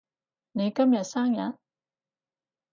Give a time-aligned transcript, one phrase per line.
[0.53, 1.59] 你今日生日？